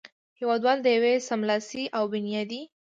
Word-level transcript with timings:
هېوادوال 0.39 0.77
د 0.83 0.87
یوه 0.95 1.11
سملاسي 1.29 1.83
او 1.97 2.03
بنیادي 2.13 2.61